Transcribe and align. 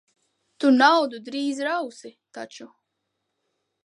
Tu 0.63 0.69
naudu 0.77 1.19
drīz 1.27 1.61
rausi 1.67 2.13
taču. 2.39 2.67